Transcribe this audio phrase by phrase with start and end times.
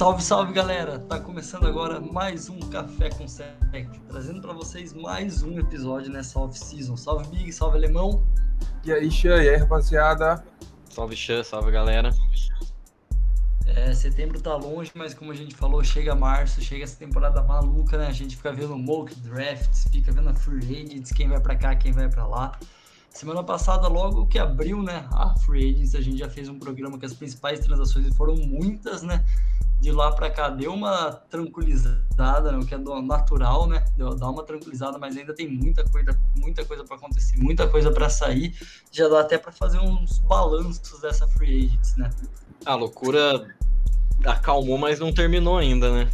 [0.00, 0.98] Salve, salve galera!
[0.98, 3.52] Tá começando agora mais um Café com Sec,
[4.08, 6.96] trazendo para vocês mais um episódio nessa off-season.
[6.96, 8.24] Salve Big, salve Alemão!
[8.82, 10.42] E aí, Xan, e aí, rapaziada?
[10.88, 12.14] Salve Xan, salve galera!
[13.66, 17.98] É, setembro tá longe, mas como a gente falou, chega março, chega essa temporada maluca,
[17.98, 18.06] né?
[18.06, 21.76] A gente fica vendo mock drafts, fica vendo a free agents, quem vai para cá,
[21.76, 22.58] quem vai para lá.
[23.10, 26.96] Semana passada, logo que abriu, né, a Free Agents, a gente já fez um programa
[26.96, 29.24] que as principais transações foram muitas, né?
[29.80, 33.82] De lá para cá deu uma tranquilizada, né, o que é natural, né?
[33.96, 37.90] Deu, dá uma tranquilizada, mas ainda tem muita coisa, muita coisa para acontecer, muita coisa
[37.90, 38.54] para sair.
[38.92, 42.10] Já dá até para fazer uns balanços dessa Free Agents, né?
[42.66, 43.48] A loucura
[44.26, 46.10] acalmou, mas não terminou ainda, né?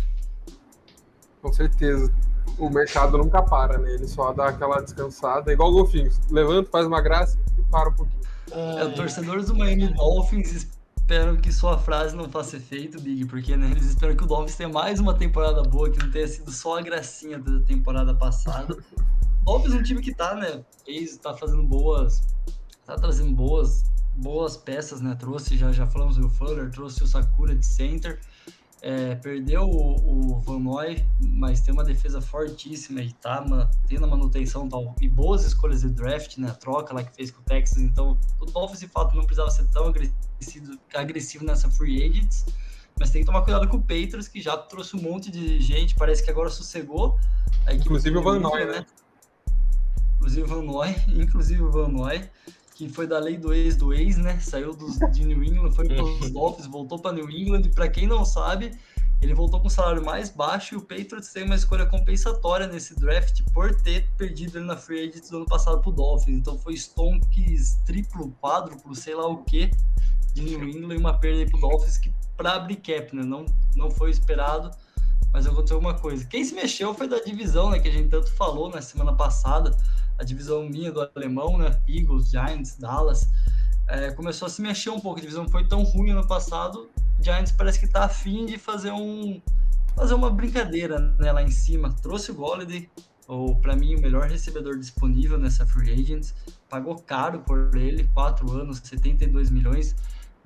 [1.42, 2.12] Com certeza
[2.58, 3.95] o mercado nunca para, né?
[3.95, 6.20] Ele só dá aquela descansada, igual o golfinhos.
[6.30, 8.20] Levanta, faz uma graça e para um pouquinho.
[8.53, 10.69] É, torcedores do Miami Dolphins
[11.06, 14.56] esperam que sua frase não faça efeito, Big, porque né, eles esperam que o Dolphins
[14.56, 18.74] tenha mais uma temporada boa, que não tenha sido só a gracinha da temporada passada.
[18.74, 20.64] o Dolphins é um time que tá, né?
[20.84, 22.22] Eles tá fazendo boas.
[22.84, 23.84] tá trazendo boas
[24.16, 25.14] boas peças, né?
[25.14, 28.18] Trouxe, já, já falamos do Fuller, trouxe o Sakura de center.
[28.89, 33.45] É, perdeu o, o, Van Noy, mas tem uma defesa fortíssima e tá
[33.89, 36.51] tendo a manutenção tal, e boas escolhas de draft, né?
[36.51, 37.79] A troca lá que fez com o Texas.
[37.79, 42.47] Então, o Dolphins de fato não precisava ser tão agressivo, agressivo nessa free agents,
[42.97, 45.97] mas tem que tomar cuidado com o Patriots, que já trouxe um monte de gente,
[45.97, 47.19] parece que agora sossegou.
[47.69, 48.73] Inclusive o Van Noy, né?
[48.73, 48.87] né?
[50.14, 52.31] Inclusive o Van Noy, inclusive o Van Noy
[52.77, 54.38] que foi da lei do ex do ex, né?
[54.38, 57.62] Saiu dos, de New England, foi para os Dolphins, voltou para New England.
[57.62, 58.78] E para quem não sabe,
[59.22, 62.95] ele voltou com um salário mais baixo e o Patriots tem uma escolha compensatória nesse
[63.01, 66.36] draft por ter perdido ele na free agent do ano passado para o Dolphins.
[66.36, 69.70] Então foi Stonks triplo, quádruplo, sei lá o que,
[70.34, 73.22] de New England e uma perda para o Dolphins que para abrir cap, né?
[73.22, 74.70] Não, não foi esperado,
[75.33, 76.27] mas aconteceu uma coisa.
[76.27, 77.78] Quem se mexeu foi da divisão, né?
[77.78, 79.74] Que a gente tanto falou na semana passada
[80.18, 81.78] a divisão minha do alemão, né?
[81.88, 83.28] Eagles, Giants, Dallas,
[83.88, 85.18] é, começou a se mexer um pouco.
[85.18, 86.88] A divisão foi tão ruim ano passado,
[87.20, 89.40] Giants parece que tá afim de fazer um
[89.96, 91.90] fazer uma brincadeira né, lá em cima.
[92.02, 92.88] Trouxe o Golladay,
[93.27, 96.34] ou para mim o melhor recebedor disponível nessa free agents,
[96.68, 99.96] pagou caro por ele, 4 anos, 72 milhões,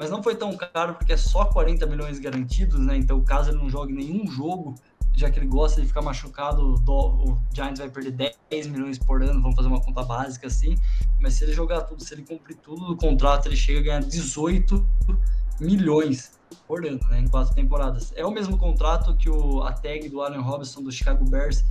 [0.01, 2.97] mas não foi tão caro porque é só 40 milhões garantidos, né?
[2.97, 4.75] Então, caso ele não jogue nenhum jogo,
[5.15, 9.43] já que ele gosta de ficar machucado, o Giants vai perder 10 milhões por ano,
[9.43, 10.75] vamos fazer uma conta básica assim,
[11.21, 14.01] mas se ele jogar tudo, se ele cumprir tudo do contrato, ele chega a ganhar
[14.01, 14.87] 18
[15.61, 16.33] milhões
[16.67, 18.11] por ano, né, em quatro temporadas.
[18.17, 21.63] É o mesmo contrato que o, a tag do Allen Robinson do Chicago Bears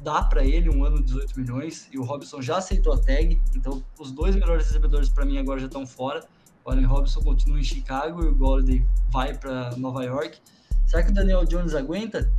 [0.00, 3.80] dá para ele, um ano 18 milhões, e o Robinson já aceitou a tag, então
[3.96, 6.26] os dois melhores recebedores para mim agora já estão fora.
[6.64, 10.38] O Allen Robinson continua em Chicago e o Golladay vai para Nova York.
[10.86, 12.30] Será que o Daniel Jones aguenta?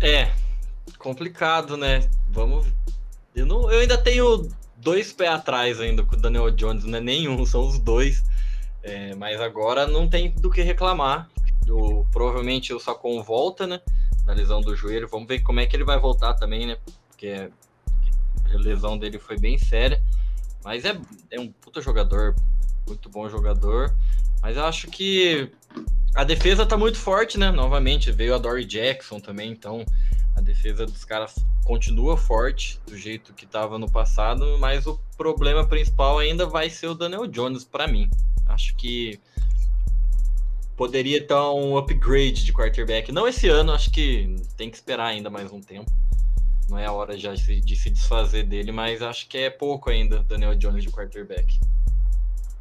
[0.00, 0.30] É,
[0.98, 2.08] complicado, né?
[2.28, 2.66] Vamos.
[3.34, 7.00] Eu, não, eu ainda tenho dois pés atrás ainda com o Daniel Jones, não é
[7.00, 8.22] nenhum, são os dois.
[8.82, 11.28] É, mas agora não tem do que reclamar.
[11.68, 13.80] O, provavelmente o Sacon volta, né?
[14.24, 15.08] Da lesão do joelho.
[15.08, 16.76] Vamos ver como é que ele vai voltar também, né?
[17.08, 17.50] Porque
[18.54, 20.00] a lesão dele foi bem séria.
[20.64, 20.96] Mas é,
[21.30, 22.36] é um puta jogador,
[22.86, 23.94] muito bom jogador.
[24.40, 25.50] Mas eu acho que
[26.14, 27.50] a defesa tá muito forte, né?
[27.50, 29.84] Novamente, veio a Dory Jackson também, então
[30.36, 35.66] a defesa dos caras continua forte do jeito que estava no passado, mas o problema
[35.66, 38.08] principal ainda vai ser o Daniel Jones para mim.
[38.46, 39.18] Acho que
[40.76, 43.10] poderia ter um upgrade de quarterback.
[43.10, 45.90] Não esse ano, acho que tem que esperar ainda mais um tempo.
[46.68, 50.22] Não é a hora já de se desfazer dele, mas acho que é pouco ainda
[50.22, 51.58] Daniel Jones de quarterback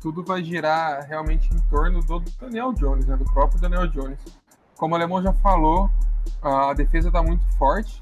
[0.06, 4.20] tudo vai girar realmente em torno do Daniel Jones, né, do próprio Daniel Jones.
[4.78, 5.90] Como o Alemão já falou,
[6.44, 8.00] a defesa está muito forte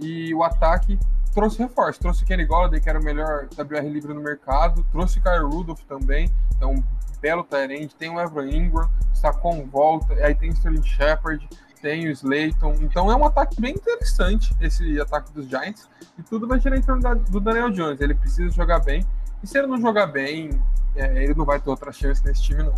[0.00, 0.98] e o ataque
[1.32, 2.00] trouxe reforço.
[2.00, 6.28] Trouxe Kenny Golladay, que era o melhor WR livre no mercado, trouxe Kyle Rudolph também,
[6.56, 6.84] então um
[7.20, 11.48] belo Tyrande, tem o Evan Ingram, está com volta, aí tem o Sterling Shepard,
[11.80, 15.88] tem o Slayton, então é um ataque bem interessante esse ataque dos Giants.
[16.18, 19.06] E tudo vai girar em torno do Daniel Jones, ele precisa jogar bem,
[19.44, 20.60] e se ele não jogar bem,
[20.94, 22.74] é, ele não vai ter outra chance nesse time, não.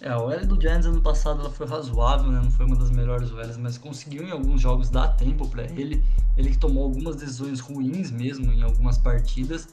[0.00, 2.40] É, o L do Giants ano passado ela foi razoável, né?
[2.42, 6.02] Não foi uma das melhores L's, mas conseguiu em alguns jogos dar tempo para ele.
[6.36, 9.68] Ele que tomou algumas decisões ruins mesmo em algumas partidas.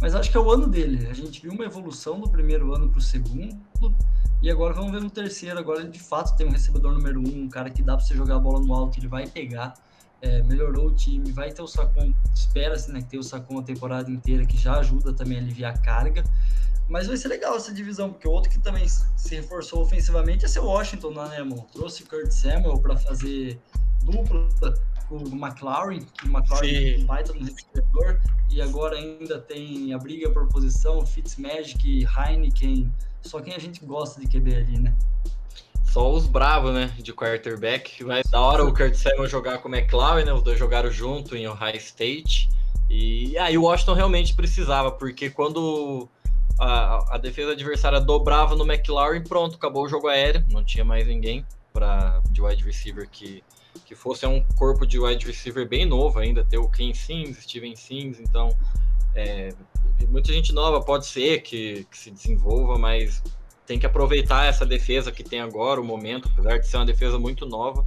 [0.00, 1.06] Mas acho que é o ano dele.
[1.08, 3.54] A gente viu uma evolução do primeiro ano para o segundo.
[4.40, 5.58] E agora vamos ver no terceiro.
[5.58, 8.14] Agora ele de fato tem um recebedor número um, um cara que dá para você
[8.14, 9.74] jogar a bola no alto, ele vai pegar.
[10.24, 14.10] É, melhorou o time, vai ter o Sacon, espera-se né, ter o Sacon a temporada
[14.10, 16.24] inteira, que já ajuda também a aliviar a carga.
[16.88, 20.48] Mas vai ser legal essa divisão, porque o outro que também se reforçou ofensivamente é
[20.48, 21.66] ser Washington, né, irmão?
[21.72, 23.60] Trouxe o Kurt Samuel para fazer
[24.02, 24.48] dupla
[25.10, 27.04] com o McLaren, que o McLaren Sim.
[27.04, 28.18] baita no recebedor,
[28.50, 32.90] e agora ainda tem a briga por posição, Fitzmagic, Heineken,
[33.20, 34.94] só quem a gente gosta de QB ali, né?
[35.84, 38.02] Só os bravos, né, de quarterback.
[38.02, 41.36] Vai da hora o Kurt Samuel jogar com o McLaren, né, os dois jogaram junto
[41.36, 42.48] em Ohio State.
[42.90, 46.08] E aí o Washington realmente precisava, porque quando
[46.58, 51.06] a, a defesa adversária dobrava no McLaren, pronto, acabou o jogo aéreo, não tinha mais
[51.06, 53.42] ninguém para de wide receiver que,
[53.84, 57.38] que fosse é um corpo de wide receiver bem novo ainda, ter o Ken Sims,
[57.38, 58.54] Steven Sims, então
[59.14, 59.52] é,
[60.08, 63.22] muita gente nova pode ser que, que se desenvolva, mas
[63.66, 67.18] tem que aproveitar essa defesa que tem agora, o momento, apesar de ser uma defesa
[67.18, 67.84] muito nova.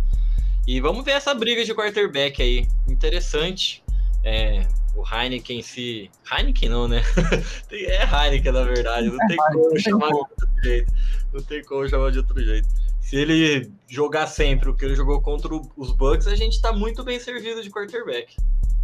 [0.66, 2.68] E vamos ver essa briga de quarterback aí.
[2.88, 3.84] Interessante.
[4.24, 6.10] É, o Heineken se.
[6.30, 7.02] Heineken não, né?
[7.72, 9.10] é Heineken, na verdade.
[9.10, 10.94] Não tem como chamar de outro jeito.
[11.32, 12.68] Não tem como chamar de outro jeito.
[13.00, 17.04] Se ele jogar sempre o que ele jogou contra os Bucks, a gente tá muito
[17.04, 18.36] bem servido de quarterback.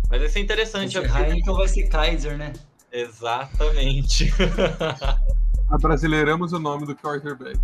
[0.10, 0.98] Mas vai ser interessante.
[0.98, 2.54] Esse Heineken vai ser Kaiser, né?
[2.92, 4.32] Exatamente.
[5.70, 7.60] Abrasileiramos o nome do quarterback.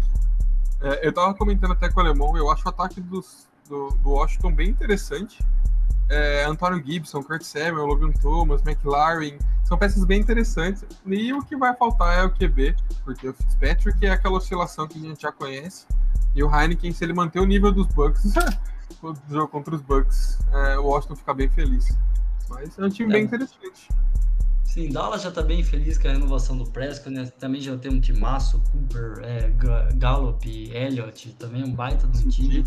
[0.82, 4.10] É, eu tava comentando até com o Alemão, eu acho o ataque dos, do, do
[4.12, 5.40] Washington bem interessante
[6.10, 10.84] é, Antônio Gibson, Kurt Samuel, Logan Thomas, McLaren, são peças bem interessantes.
[11.06, 12.76] E o que vai faltar é o QB,
[13.06, 15.86] porque o Fitzpatrick é aquela oscilação que a gente já conhece.
[16.36, 18.34] E o Heineken, se ele manter o nível dos Bucks,
[19.04, 21.96] o jogo contra os Bucks, é, o Washington fica bem feliz.
[22.50, 23.14] Mas é um time é.
[23.14, 23.90] bem interessante.
[24.70, 27.26] Sim, Dallas já tá bem feliz com a renovação do Prescott, né?
[27.40, 29.52] Também já tem um timaço, Cooper, é,
[29.96, 32.64] Gallup, Elliott, também um baita do time.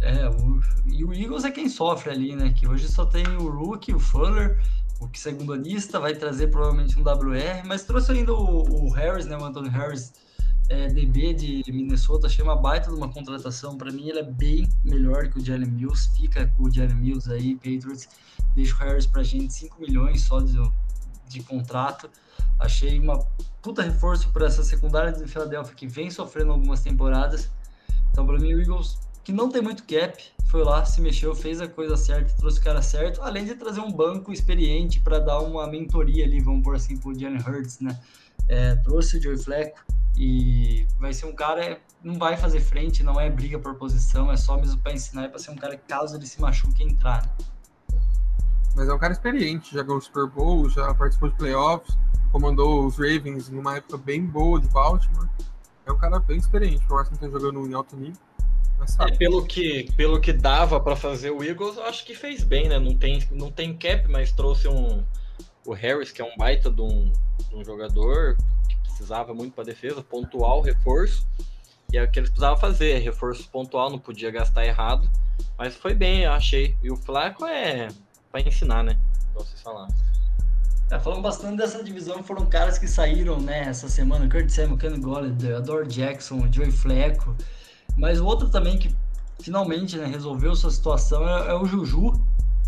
[0.00, 2.54] É, o, e o Eagles é quem sofre ali, né?
[2.56, 4.62] Que hoje só tem o Rook, o Fuller,
[5.00, 9.26] o que segundo lista vai trazer provavelmente um WR, mas trouxe ainda o, o Harris,
[9.26, 9.36] né?
[9.36, 10.12] O Anthony Harris,
[10.68, 13.76] é, DB de Minnesota, achei uma baita de uma contratação.
[13.76, 16.08] Para mim, ele é bem melhor que o Jalen Mills.
[16.16, 18.08] Fica com o Jalen Mills aí, Patriots.
[18.54, 20.56] Deixa o Harris pra gente 5 milhões só de,
[21.28, 22.10] de contrato.
[22.58, 23.18] Achei uma
[23.62, 27.50] puta reforço para essa secundária de Philadelphia que vem sofrendo algumas temporadas.
[28.10, 28.98] Então, para mim, o Eagles
[29.28, 32.62] que não tem muito cap, foi lá, se mexeu, fez a coisa certa, trouxe o
[32.62, 36.74] cara certo, além de trazer um banco experiente para dar uma mentoria ali, vamos por
[36.74, 38.00] assim, pro Jalen Hurts, né?
[38.48, 39.84] É, trouxe o Joey Fleco
[40.16, 44.36] e vai ser um cara, não vai fazer frente, não é briga por posição, é
[44.38, 47.22] só mesmo para ensinar e para ser um cara que caso ele se machuque entrar.
[47.22, 47.44] Né?
[48.78, 51.98] Mas é um cara experiente, já ganhou o Super Bowl, já participou de playoffs,
[52.30, 55.28] comandou os Ravens numa época bem boa de Baltimore.
[55.84, 58.22] É um cara bem experiente, por mais que jogando em alto nível.
[59.00, 62.68] É, pelo, que, pelo que dava para fazer o Eagles, eu acho que fez bem,
[62.68, 62.78] né?
[62.78, 65.02] Não tem, não tem cap, mas trouxe um
[65.66, 67.12] o Harris, que é um baita de um,
[67.50, 68.36] de um jogador
[68.68, 71.26] que precisava muito para defesa, pontual, reforço.
[71.92, 75.10] E é o que eles precisavam fazer, reforço pontual, não podia gastar errado.
[75.58, 76.76] Mas foi bem, eu achei.
[76.80, 77.88] E o Flaco é
[78.30, 78.96] para ensinar, né?
[79.30, 79.88] Igual vocês falaram.
[80.90, 84.28] É, falando bastante dessa divisão, foram caras que saíram, né, essa semana.
[84.28, 87.36] Kurt Samuel, Ken Golladay, Adore Jackson, Joey Fleco.
[87.96, 88.94] Mas o outro também que
[89.40, 92.12] finalmente né, resolveu sua situação é, é, o Juju,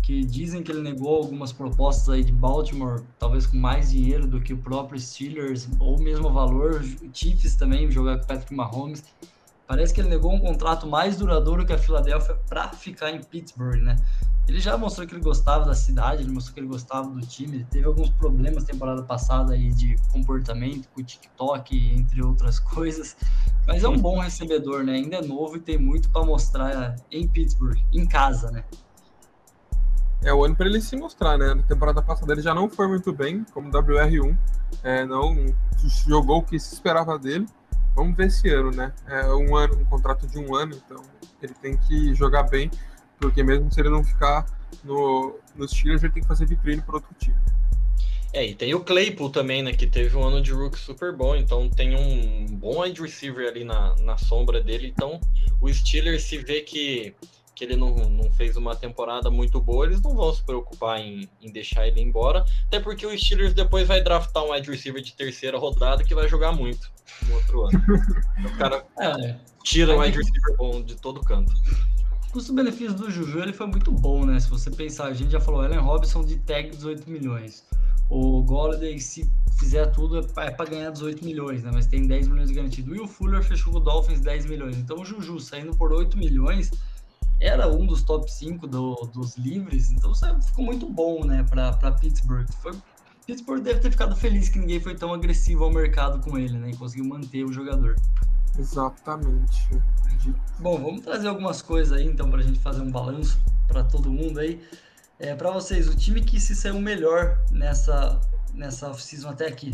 [0.03, 4.39] que dizem que ele negou algumas propostas aí de Baltimore, talvez com mais dinheiro do
[4.39, 6.83] que o próprio Steelers, ou mesmo valor.
[7.13, 9.03] Chiefs também, jogar com Patrick Mahomes.
[9.71, 13.81] Parece que ele negou um contrato mais duradouro que a Filadélfia para ficar em Pittsburgh,
[13.81, 13.95] né?
[14.45, 17.55] Ele já mostrou que ele gostava da cidade, ele mostrou que ele gostava do time,
[17.55, 23.15] ele teve alguns problemas temporada passada aí de comportamento com o TikTok, entre outras coisas,
[23.65, 24.95] mas é um bom recebedor, né?
[24.95, 28.65] Ainda é novo e tem muito para mostrar em Pittsburgh, em casa, né?
[30.21, 31.53] É o ano para ele se mostrar, né?
[31.53, 34.37] Na temporada passada ele já não foi muito bem como WR1,
[34.83, 35.45] é, não
[36.05, 37.47] jogou o que se esperava dele.
[37.95, 38.93] Vamos ver esse ano, né?
[39.07, 41.01] É um ano, um contrato de um ano, então
[41.41, 42.69] ele tem que jogar bem
[43.21, 44.45] porque mesmo se ele não ficar
[44.83, 47.37] no, nos Steelers, ele tem que fazer vitrine para outro time.
[48.33, 49.73] É, e tem o Claypool também, né?
[49.73, 53.63] Que teve um ano de rook super bom, então tem um bom wide receiver ali
[53.63, 54.87] na, na sombra dele.
[54.87, 55.19] Então,
[55.61, 57.13] o Steelers se vê que,
[57.55, 61.29] que ele não, não fez uma temporada muito boa, eles não vão se preocupar em,
[61.41, 62.45] em deixar ele embora.
[62.67, 66.27] Até porque o Steelers depois vai draftar um wide receiver de terceira rodada que vai
[66.27, 66.91] jogar muito
[67.27, 67.83] no outro ano.
[68.45, 71.53] o cara é, tira o wide receiver bom de todo canto
[72.31, 74.39] custo-benefício do Juju ele foi muito bom, né?
[74.39, 77.65] Se você pensar, a gente já falou, Allen Robinson de tag 18 milhões.
[78.09, 79.29] O Golladay, se
[79.59, 81.71] fizer tudo, é para ganhar 18 milhões, né?
[81.73, 82.95] Mas tem 10 milhões garantido.
[82.95, 84.77] E o Fuller fechou com o Dolphins 10 milhões.
[84.77, 86.71] Então o Juju saindo por 8 milhões
[87.41, 89.91] era um dos top 5 do, dos livres.
[89.91, 92.47] Então ficou muito bom, né, para Pittsburgh.
[92.61, 92.73] Foi
[93.25, 96.71] Pittsburgh deve ter ficado feliz que ninguém foi tão agressivo ao mercado com ele, né?
[96.71, 97.95] E conseguiu manter o jogador.
[98.57, 99.69] Exatamente.
[100.59, 104.11] Bom, vamos trazer algumas coisas aí, então, para a gente fazer um balanço para todo
[104.11, 104.61] mundo aí.
[105.19, 108.19] É, para vocês, o time que se saiu melhor nessa,
[108.53, 109.73] nessa off-season até aqui.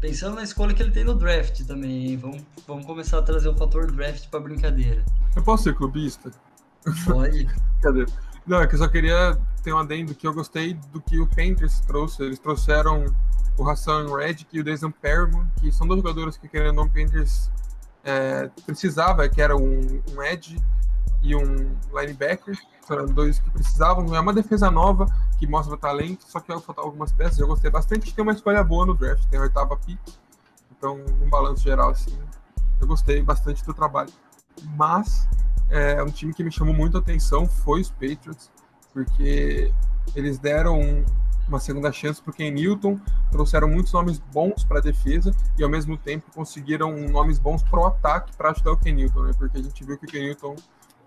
[0.00, 2.16] Pensando na escolha que ele tem no draft também, hein?
[2.16, 5.04] Vamos, vamos começar a trazer o fator draft para brincadeira.
[5.34, 6.30] Eu posso ser clubista?
[7.04, 7.48] Pode.
[8.46, 11.26] Não, é que eu só queria ter um adendo que eu gostei do que o
[11.26, 12.22] Panthers trouxe.
[12.22, 13.04] Eles trouxeram
[13.58, 16.84] o Hassan Reddick e o Jason Perriman, que são dois jogadores que, querendo ou não,
[16.84, 17.50] o Panthers
[18.04, 20.62] é, precisava, que era um, um edge
[21.22, 24.14] e um linebacker, foram dois que precisavam.
[24.14, 25.06] É uma defesa nova
[25.38, 27.38] que mostra talento, só que faltavam algumas peças.
[27.38, 28.14] Eu gostei bastante.
[28.14, 29.98] Tem uma escolha boa no draft, tem a oitava pick.
[30.70, 32.16] Então, num balanço geral, assim,
[32.80, 34.12] eu gostei bastante do trabalho.
[34.76, 35.26] Mas
[35.70, 38.50] é, um time que me chamou muito a atenção foi os Patriots,
[38.92, 39.72] porque
[40.14, 41.04] eles deram
[41.48, 42.98] uma segunda chance para o Ken Newton,
[43.30, 47.80] trouxeram muitos nomes bons para a defesa e ao mesmo tempo conseguiram nomes bons para
[47.80, 49.32] o ataque para ajudar o Ken Newton, né?
[49.38, 50.56] Porque a gente viu que o Ken Newton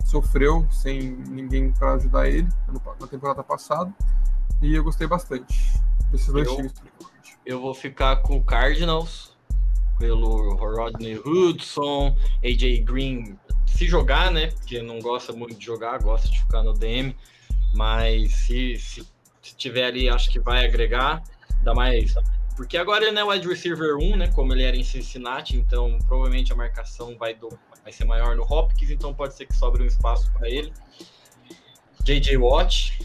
[0.06, 2.48] sofreu sem ninguém para ajudar ele
[3.00, 3.94] na temporada passada
[4.62, 5.74] e eu gostei bastante
[6.12, 6.74] desses dois eu, times.
[7.46, 9.38] Eu vou ficar com o Cardinals
[9.98, 13.38] pelo Rodney Hudson, AJ Green
[13.79, 14.48] se jogar, né?
[14.48, 17.15] Porque não gosta muito de jogar, gosta de ficar no DM,
[17.74, 19.07] mas se, se,
[19.41, 21.24] se tiver ali, acho que vai agregar,
[21.63, 22.13] dá mais.
[22.57, 24.27] Porque agora ele não é wide receiver 1, né?
[24.36, 27.48] Como ele era em Cincinnati, então provavelmente a marcação vai, do,
[27.81, 30.74] vai ser maior no Hopkins, então pode ser que sobre um espaço para ele.
[32.03, 33.00] JJ Watt,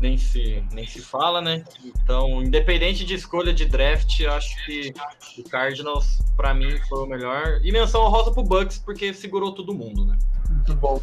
[0.00, 1.64] nem se, nem se fala, né?
[1.84, 4.92] Então, independente de escolha de draft, acho que
[5.38, 7.60] o Cardinals, para mim, foi o melhor.
[7.62, 10.18] E menção rosa pro Bucks, porque segurou todo mundo, né?
[10.48, 11.00] Muito bom.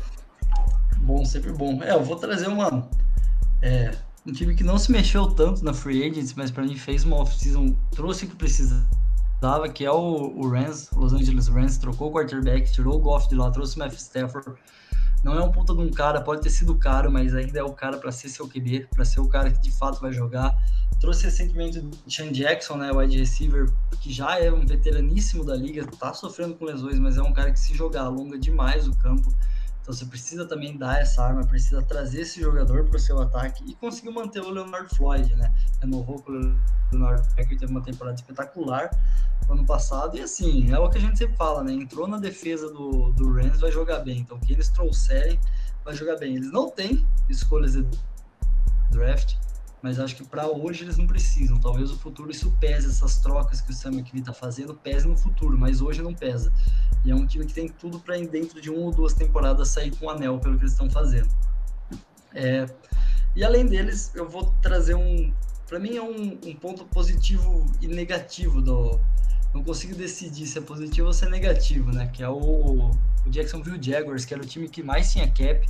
[0.97, 1.81] Bom, sempre bom.
[1.81, 2.87] É, eu vou trazer uma.
[3.61, 3.91] É,
[4.25, 7.17] um time que não se mexeu tanto na Free Agents, mas para mim fez uma
[7.17, 12.11] off-season, trouxe o que precisava, que é o, o Rams, Los Angeles Rams, trocou o
[12.13, 14.51] quarterback, tirou o Goff de lá, trouxe o Matt Stafford
[15.23, 17.73] não é um puta de um cara, pode ter sido caro, mas ainda é o
[17.73, 20.57] cara para ser seu QB, para ser o cara que de fato vai jogar.
[20.99, 25.85] Trouxe recentemente o Sean Jackson, né, wide receiver, que já é um veteraníssimo da liga,
[25.99, 29.33] tá sofrendo com lesões, mas é um cara que se jogar alonga demais o campo.
[29.81, 33.63] Então você precisa também dar essa arma, precisa trazer esse jogador para o seu ataque
[33.67, 35.53] e conseguiu manter o Leonard Floyd, né?
[35.81, 36.55] Renovou com o
[36.91, 38.91] Leonard Floyd, teve uma temporada espetacular
[39.49, 40.17] ano passado.
[40.17, 41.73] E assim, é o que a gente sempre fala, né?
[41.73, 44.19] Entrou na defesa do, do Rams, vai jogar bem.
[44.19, 45.39] Então, o que eles trouxerem
[45.83, 46.35] vai jogar bem.
[46.35, 47.85] Eles não têm escolhas de
[48.91, 49.35] draft,
[49.81, 51.59] mas acho que para hoje eles não precisam.
[51.59, 55.17] Talvez o futuro isso pese, essas trocas que o Sam McVay está fazendo, pese no
[55.17, 56.53] futuro, mas hoje não pesa.
[57.03, 59.95] E é um time que tem tudo para dentro de uma ou duas temporadas sair
[59.95, 61.29] com um anel pelo que eles estão fazendo.
[62.33, 62.65] É,
[63.35, 65.33] e além deles, eu vou trazer um.
[65.67, 68.99] Para mim é um, um, ponto positivo e negativo do.
[69.53, 72.07] Não consigo decidir se é positivo ou se é negativo, né?
[72.07, 72.91] Que é o,
[73.25, 75.65] o Jacksonville Jaguars, que era o time que mais tinha cap.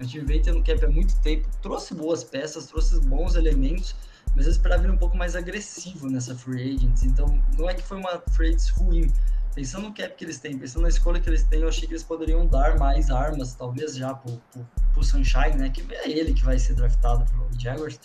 [0.00, 3.94] O time veio tendo cap há muito tempo, trouxe boas peças, trouxe bons elementos,
[4.34, 7.02] mas eu esperava ir um pouco mais agressivo nessa free agents.
[7.02, 9.10] Então, não é que foi uma free agents ruim,
[9.56, 11.94] pensando no cap que eles têm, pensando na escolha que eles têm, eu achei que
[11.94, 15.70] eles poderiam dar mais armas, talvez já pro, pro, pro Sunshine, né?
[15.70, 17.98] Que é ele que vai ser draftado pro Jaguars.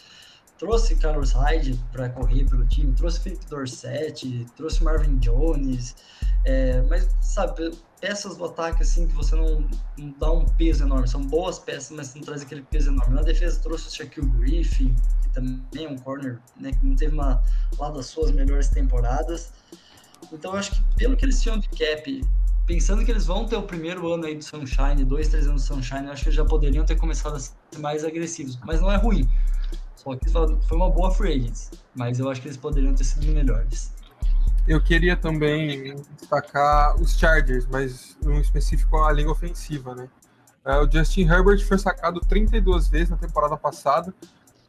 [0.57, 5.95] Trouxe Carlos Hyde para correr pelo time, trouxe Felipe Dorset, trouxe Marvin Jones,
[6.45, 9.63] é, mas sabe, peças do ataque assim que você não,
[9.97, 11.07] não, dá um peso enorme.
[11.07, 13.15] São boas peças, mas não traz aquele peso enorme.
[13.15, 17.13] Na defesa trouxe o Shaquille Griffin, que também é um corner, né, que não teve
[17.13, 17.41] uma
[17.77, 19.53] lá das suas melhores temporadas.
[20.33, 22.21] Então eu acho que pelo que eles tinham de cap,
[22.65, 25.75] pensando que eles vão ter o primeiro ano aí do Sunshine, dois, três anos do
[25.75, 28.59] Sunshine, eu acho que já poderiam ter começado a ser mais agressivos.
[28.65, 29.29] Mas não é ruim.
[29.95, 31.51] Só que foi uma boa free
[31.93, 33.93] mas eu acho que eles poderiam ter sido melhores.
[34.71, 40.07] Eu queria também destacar os Chargers, mas um específico a linha ofensiva, né?
[40.63, 44.13] É, o Justin Herbert foi sacado 32 vezes na temporada passada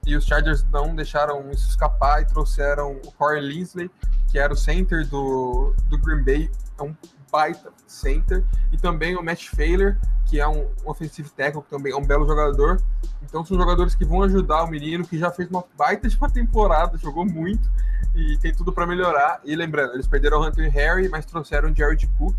[0.04, 3.88] e os Chargers não deixaram isso escapar e trouxeram o Corey Linsley,
[4.28, 6.96] que era o center do, do Green Bay, é um
[7.30, 11.92] baita center, e também o Matt Failer, que é um, um offensive tackle, que também
[11.92, 12.82] é um belo jogador.
[13.22, 16.28] Então são jogadores que vão ajudar o menino, que já fez uma baita de uma
[16.28, 17.70] temporada, jogou muito
[18.14, 19.40] e tem tudo para melhorar.
[19.44, 22.36] E lembrando, eles perderam o Hunter Harry, mas trouxeram o Jared Cook.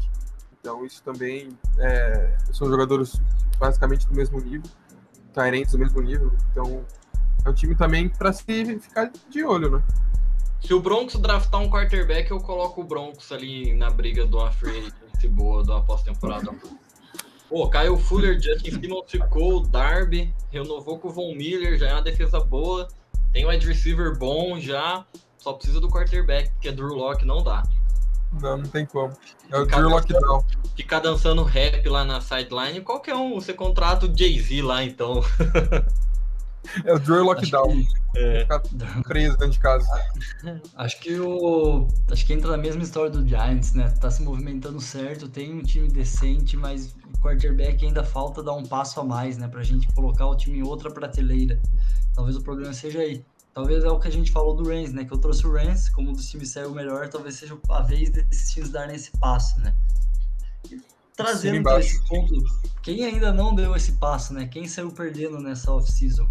[0.60, 3.22] Então isso também é, são jogadores
[3.60, 4.70] basicamente do mesmo nível,
[5.34, 6.32] Tyrants do mesmo nível.
[6.52, 6.86] Então
[7.46, 9.84] é um time também para se ficar de olho, né?
[10.62, 14.50] Se o Broncos draftar um quarterback, eu coloco o Broncos ali na briga de uma
[14.52, 16.54] free agency boa da pós-temporada.
[17.50, 22.02] Pô, Kyle Fuller, Justin Simmons ficou, Darby renovou com o Von Miller, já é uma
[22.02, 22.88] defesa boa.
[23.34, 25.06] Tem wide receiver bom já,
[25.44, 27.64] só precisa do quarterback, porque Drew Lock não dá.
[28.42, 29.14] Não, não tem como.
[29.52, 30.44] É o Drew Lockdown.
[30.76, 35.22] Ficar dançando rap lá na sideline, qualquer um, você contrata o Jay-Z lá, então.
[36.86, 37.86] É o Drew Lockdown.
[38.16, 38.40] É.
[38.40, 38.62] Ficar
[39.04, 39.86] preso dentro de casa.
[40.78, 41.90] Acho que o.
[42.10, 43.90] Acho que entra na mesma história do Giants, né?
[44.00, 48.64] Tá se movimentando certo, tem um time decente, mas o quarterback ainda falta dar um
[48.64, 49.50] passo a mais, né?
[49.50, 51.62] Pra gente colocar o time em outra prateleira.
[52.16, 53.26] Talvez o problema seja aí.
[53.54, 55.06] Talvez é o que a gente falou do Rams, né?
[55.06, 58.10] Que eu trouxe o Rams, como um dos times saiu melhor, talvez seja a vez
[58.10, 59.76] desses times darem esse passo, né?
[60.72, 60.82] E
[61.16, 61.90] trazendo embaixo.
[61.90, 62.34] esse ponto,
[62.82, 64.48] quem ainda não deu esse passo, né?
[64.48, 66.28] Quem saiu perdendo nessa off-season?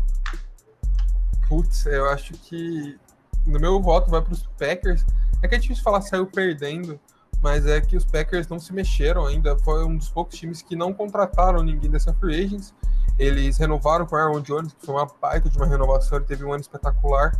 [1.49, 2.99] Putz, eu acho que
[3.47, 5.05] no meu voto vai para os Packers.
[5.43, 6.99] É que é difícil falar saiu perdendo,
[7.41, 9.57] mas é que os Packers não se mexeram ainda.
[9.59, 12.75] Foi um dos poucos times que não contrataram ninguém dessa free agents.
[13.23, 16.45] Eles renovaram com o Aaron Jones, que foi uma baita de uma renovação, ele teve
[16.45, 17.33] um ano espetacular.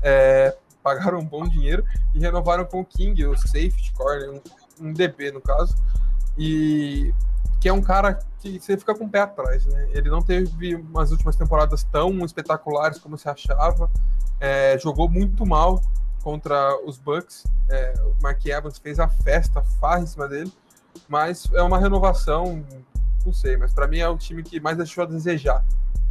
[0.00, 4.40] É, pagaram um bom dinheiro e renovaram com o King, o safety corner, um,
[4.86, 5.74] um DB no caso.
[6.38, 7.12] E
[7.60, 9.88] que é um cara que você fica com o pé atrás, né?
[9.92, 13.90] Ele não teve umas últimas temporadas tão espetaculares como se achava.
[14.38, 15.80] É, jogou muito mal
[16.22, 17.44] contra os Bucks.
[17.68, 20.52] É, o Mark Evans fez a festa, farra em cima dele.
[21.08, 22.64] Mas é uma renovação,
[23.24, 25.64] não sei, mas para mim é o time que mais deixou a desejar.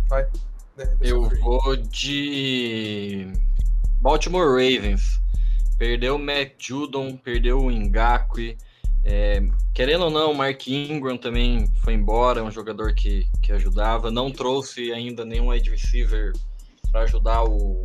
[0.09, 0.27] Vai,
[0.77, 3.31] né, Eu vou de
[4.01, 5.21] Baltimore Ravens.
[5.77, 8.57] Perdeu o Matt Judon, perdeu o Ngakwe.
[9.05, 9.41] É,
[9.73, 14.09] querendo ou não, o Mark Ingram também foi embora, é um jogador que, que ajudava.
[14.09, 16.31] Não trouxe ainda nenhum wide receiver
[16.91, 17.81] para ajudar o,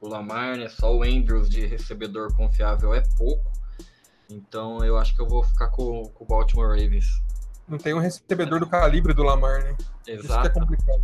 [0.00, 0.68] o Lamar, né?
[0.68, 3.52] Só o Andrews de recebedor confiável é pouco.
[4.30, 7.06] Então eu acho que eu vou ficar com, com o Baltimore Ravens.
[7.68, 9.76] Não tem um recebedor do calibre do Lamar, né?
[9.78, 10.52] Isso que é Exato.
[10.52, 11.02] complicado.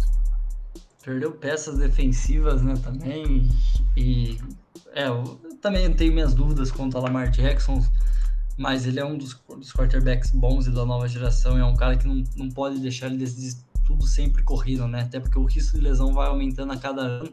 [1.04, 3.50] Perdeu peças defensivas, né, também.
[3.94, 4.38] E
[4.94, 7.84] é, eu também tenho minhas dúvidas quanto a Lamar Jackson,
[8.56, 11.58] mas ele é um dos, dos quarterbacks bons e da nova geração.
[11.58, 15.02] e É um cara que não, não pode deixar ele decidir tudo sempre corrido, né?
[15.02, 17.30] Até porque o risco de lesão vai aumentando a cada ano.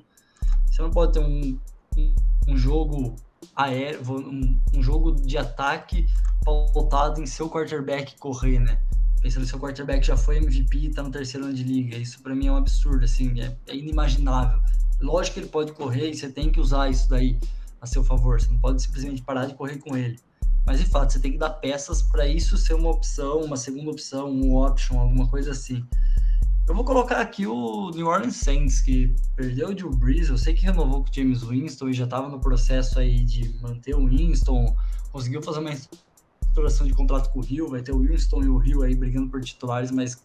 [0.69, 1.57] Você não pode ter um,
[1.97, 2.15] um,
[2.49, 3.15] um jogo
[3.55, 6.07] aéreo, um, um jogo de ataque
[6.43, 8.77] pautado em seu quarterback correr, né?
[9.21, 11.95] Pensando que seu quarterback já foi MVP e tá no terceiro ano de liga.
[11.95, 14.59] Isso para mim é um absurdo, assim, é, é inimaginável.
[14.99, 17.39] Lógico que ele pode correr e você tem que usar isso daí
[17.79, 18.41] a seu favor.
[18.41, 20.19] Você não pode simplesmente parar de correr com ele.
[20.65, 23.91] Mas de fato, você tem que dar peças para isso ser uma opção, uma segunda
[23.91, 25.85] opção, um option, alguma coisa assim.
[26.67, 30.29] Eu vou colocar aqui o New Orleans Saints, que perdeu o Drew Brees.
[30.29, 33.53] Eu sei que renovou com o James Winston e já estava no processo aí de
[33.59, 34.75] manter o Winston.
[35.11, 35.71] Conseguiu fazer uma
[36.51, 37.69] estruturação de contrato com o Rio.
[37.69, 40.21] Vai ter o Winston e o Rio aí brigando por titulares, mas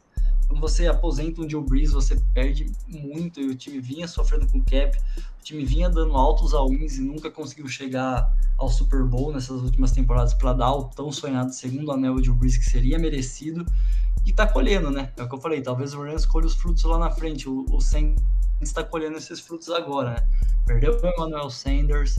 [0.48, 3.40] quando você aposenta um Drew Brees, você perde muito.
[3.40, 7.30] E o time vinha sofrendo com cap, o time vinha dando altos all-ins e nunca
[7.30, 12.16] conseguiu chegar ao Super Bowl nessas últimas temporadas para dar o tão sonhado segundo anel
[12.16, 13.64] de Drew Brees que seria merecido
[14.24, 15.12] e tá colhendo, né?
[15.16, 17.48] É o que eu falei, talvez o Rams colhe os frutos lá na frente.
[17.48, 18.22] O, o Saints
[18.60, 20.28] está colhendo esses frutos agora, né?
[20.66, 22.18] Perdeu o Emmanuel Sanders,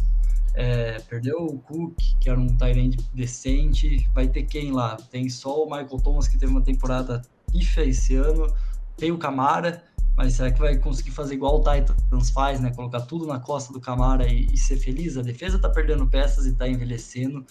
[0.57, 4.09] é, perdeu o Cook, que era um Tyrande decente.
[4.11, 4.97] Vai ter quem lá?
[5.11, 8.51] Tem só o Michael Thomas, que teve uma temporada pífia esse ano.
[8.97, 9.83] Tem o Camara,
[10.15, 12.73] mas será que vai conseguir fazer igual o Titans faz, né?
[12.73, 15.15] Colocar tudo na costa do Camara e, e ser feliz?
[15.15, 17.45] A defesa tá perdendo peças e tá envelhecendo.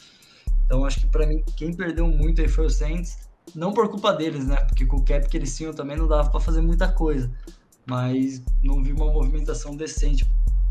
[0.64, 3.28] Então acho que para mim quem perdeu muito aí foi o Saints.
[3.54, 4.56] Não por culpa deles, né?
[4.56, 7.30] Porque com o cap que eles tinham também não dava para fazer muita coisa.
[7.88, 10.26] Mas não vi uma movimentação decente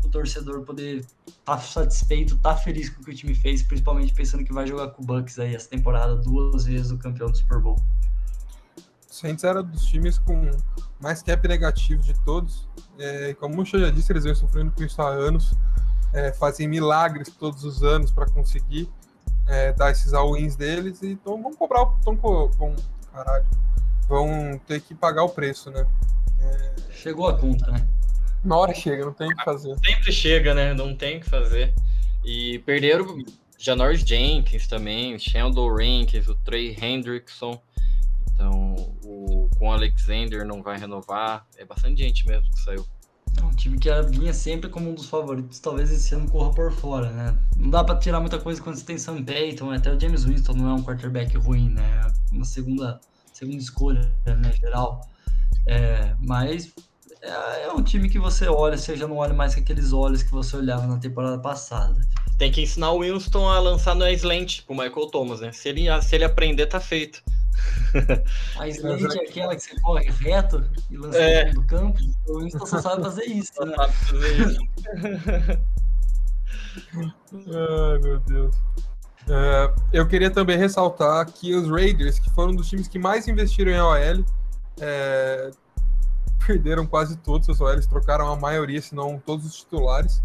[0.06, 3.62] o torcedor poder estar tá satisfeito, estar tá feliz com o que o time fez,
[3.62, 7.30] principalmente pensando que vai jogar com o Bucks aí essa temporada duas vezes o campeão
[7.30, 7.76] do Super Bowl.
[9.10, 10.50] O Saints era dos times com
[11.00, 12.68] mais cap negativo de todos.
[12.98, 15.54] É, como o já disse, eles vêm sofrendo com isso há anos.
[16.12, 18.90] É, fazem milagres todos os anos para conseguir
[19.46, 21.02] é, dar esses all-ins deles.
[21.02, 22.76] E então vão cobrar, tão, vão,
[23.12, 23.46] caralho,
[24.08, 25.86] vão ter que pagar o preço, né?
[26.40, 27.86] É, Chegou a conta, né?
[28.46, 29.76] Na hora chega, não tem o que fazer.
[29.84, 30.72] Sempre chega, né?
[30.72, 31.74] Não tem o que fazer.
[32.24, 33.18] E perderam
[33.58, 37.60] Janoris Jenkins também, o Sheldon Rankins, o Trey Hendrickson.
[38.32, 41.46] Então, o, com o Alexander não vai renovar.
[41.56, 42.86] É bastante gente mesmo que saiu.
[43.38, 46.72] É um time que vinha sempre como um dos favoritos, talvez esse ano corra por
[46.72, 47.36] fora, né?
[47.56, 50.54] Não dá pra tirar muita coisa quando você tem Sam Payton, até o James Winston
[50.54, 52.12] não é um quarterback ruim, né?
[52.32, 52.98] Uma segunda,
[53.32, 55.06] segunda escolha, né, geral.
[55.66, 56.72] É, mas
[57.26, 60.22] é, é um time que você olha, você já não olha mais com aqueles olhos
[60.22, 62.00] que você olhava na temporada passada.
[62.38, 65.52] Tem que ensinar o Winston a lançar no slant pro Michael Thomas, né?
[65.52, 67.22] Se ele, se ele aprender, tá feito.
[68.58, 71.50] A slate é aquela que você corre reto e lança é.
[71.52, 71.98] do campo.
[72.28, 73.74] O Winston só sabe fazer isso, né?
[73.74, 74.60] Só sabe fazer isso.
[77.32, 78.54] Ai, meu Deus.
[79.26, 83.26] Uh, eu queria também ressaltar que os Raiders, que foram um dos times que mais
[83.26, 84.24] investiram em OL,
[84.80, 85.50] é,
[86.46, 90.22] perderam quase todos os OLs, trocaram a maioria, se não todos os titulares.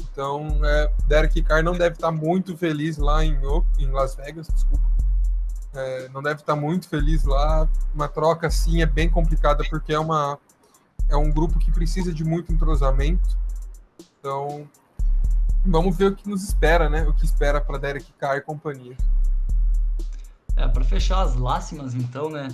[0.00, 3.38] Então, é, Derek Carr não deve estar muito feliz lá em,
[3.78, 4.84] em Las Vegas, desculpa.
[5.74, 7.68] É, não deve estar muito feliz lá.
[7.94, 10.38] Uma troca assim é bem complicada porque é, uma,
[11.08, 13.36] é um grupo que precisa de muito entrosamento.
[14.18, 14.68] Então,
[15.64, 17.02] vamos ver o que nos espera, né?
[17.02, 18.96] O que espera para Derek Carr e companhia.
[20.56, 22.48] É, para fechar as lácimas, então, né?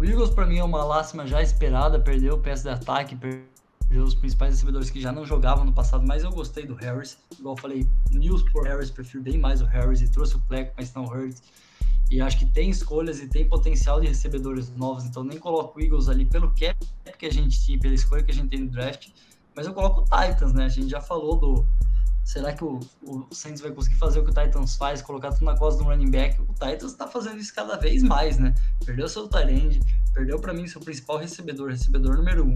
[0.00, 2.00] O Eagles, para mim, é uma lástima já esperada.
[2.00, 6.06] Perdeu o peça de ataque, perdeu os principais recebedores que já não jogavam no passado,
[6.08, 7.18] mas eu gostei do Harris.
[7.38, 10.72] Igual eu falei, News por Harris, prefiro bem mais o Harris e trouxe o Fleck,
[10.74, 11.42] mas não Hurts.
[12.10, 15.82] E acho que tem escolhas e tem potencial de recebedores novos, então nem coloco o
[15.82, 16.78] Eagles ali pelo cap
[17.18, 19.08] que a gente tinha, pela escolha que a gente tem no draft,
[19.54, 20.64] mas eu coloco o Titans, né?
[20.64, 21.66] A gente já falou do,
[22.30, 25.46] Será que o, o Saints vai conseguir fazer o que o Titans faz, colocar tudo
[25.46, 26.40] na costa do running back?
[26.40, 28.54] O Titans está fazendo isso cada vez mais, né?
[28.86, 29.80] Perdeu seu Tyrande,
[30.14, 32.54] perdeu para mim seu principal recebedor, recebedor número um.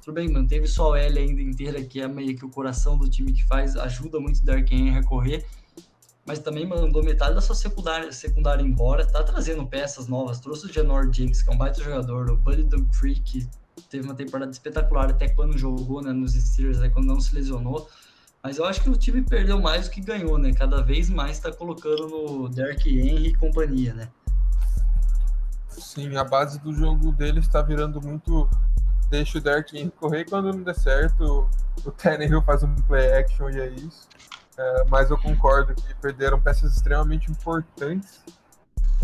[0.00, 3.32] Tudo bem, manteve sua OL ainda inteira, que é meio que o coração do time
[3.32, 5.44] que faz, ajuda muito o Dark Henry a correr,
[6.24, 10.72] mas também mandou metade da sua secundária, secundária embora, tá trazendo peças novas, trouxe o
[10.72, 13.48] Janor Jakes, que é um baita jogador, o Buddy Dupree, que
[13.90, 17.88] teve uma temporada espetacular até quando jogou né, nos Steelers, aí quando não se lesionou.
[18.46, 20.52] Mas eu acho que o time perdeu mais do que ganhou, né?
[20.52, 24.08] Cada vez mais está colocando no Derek Henry e companhia, né?
[25.68, 28.48] Sim, a base do jogo dele está virando muito.
[29.10, 31.50] Deixa o Derek Henry correr quando não der certo.
[31.84, 34.06] O Tannehill faz um play action e é isso.
[34.56, 38.20] É, mas eu concordo que perderam peças extremamente importantes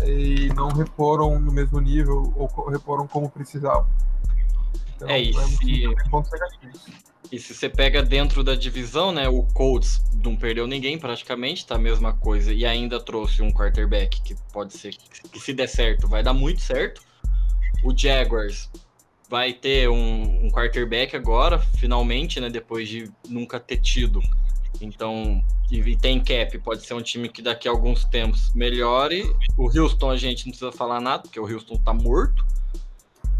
[0.05, 3.89] e não reporam no mesmo nível ou reporam como precisavam.
[4.95, 5.37] Então, é isso.
[5.37, 11.65] É e se você pega dentro da divisão, né, o Colts não perdeu ninguém praticamente,
[11.65, 14.93] tá a mesma coisa, e ainda trouxe um quarterback que pode ser
[15.31, 17.01] que se der certo, vai dar muito certo.
[17.83, 18.69] O Jaguars
[19.27, 24.21] vai ter um, um quarterback agora, finalmente, né, depois de nunca ter tido.
[24.79, 29.23] Então, e, e tem cap, pode ser um time que daqui a alguns tempos melhore.
[29.57, 32.45] O Houston a gente não precisa falar nada, porque o Houston tá morto.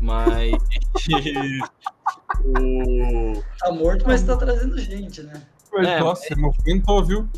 [0.04, 0.52] Mas
[2.46, 3.34] o...
[3.58, 5.42] Tá morto, mas tá trazendo gente, né?
[5.76, 6.36] É, nossa, é...
[6.36, 7.30] movimentou, viu?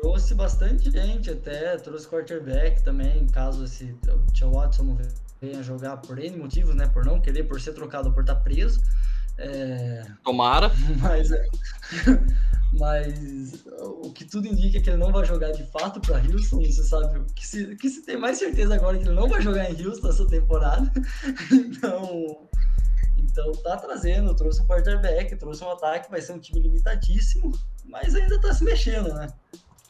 [0.00, 4.98] Trouxe bastante gente até, trouxe quarterback também, caso esse o Tia Watson não
[5.40, 6.86] venha jogar por N motivos, né?
[6.86, 8.80] Por não querer, por ser trocado, por estar tá preso.
[9.38, 10.04] É...
[10.22, 10.70] Tomara.
[11.02, 11.44] Mas, é,
[12.72, 16.60] mas o que tudo indica é que ele não vai jogar de fato para Houston.
[16.60, 19.28] Você sabe o que se, que se tem mais certeza agora é que ele não
[19.28, 20.90] vai jogar em Houston essa temporada.
[21.52, 22.48] Então,
[23.18, 27.52] então tá trazendo, trouxe um quarterback, trouxe um ataque, vai ser um time limitadíssimo,
[27.84, 29.28] mas ainda tá se mexendo, né?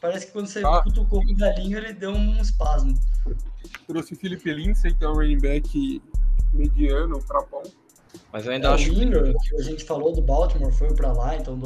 [0.01, 0.81] Parece que quando você ah.
[0.81, 2.99] cutucou o galinho, ele deu um espasmo.
[3.87, 6.01] Trouxe o Felipe Lindsay, que é um running back
[6.51, 7.63] mediano para bom.
[8.31, 9.49] Mas eu ainda é, acho o Ingram, que...
[9.49, 11.57] que a gente falou do Baltimore, foi para lá, então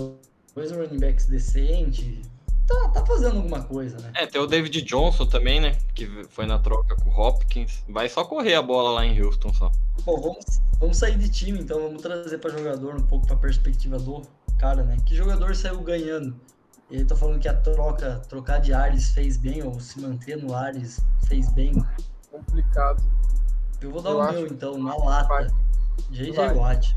[0.58, 2.28] dois running backs decentes.
[2.66, 4.12] Tá, tá fazendo alguma coisa, né?
[4.16, 5.78] É, tem o David Johnson também, né?
[5.94, 7.84] Que foi na troca com o Hopkins.
[7.88, 9.72] Vai só correr a bola lá em Houston só.
[10.04, 13.98] Bom, vamos, vamos sair de time, então vamos trazer para jogador um pouco para perspectiva
[14.00, 14.24] do
[14.58, 14.98] cara, né?
[15.06, 16.36] Que jogador saiu ganhando?
[16.90, 20.56] Ele tá falando que a troca, trocar de Ares fez bem, ou se manter no
[20.56, 21.74] Ares fez bem.
[22.32, 23.04] Complicado.
[23.80, 25.54] Eu vou dar Eu o meu, então, na lata.
[26.10, 26.96] JJ Watt.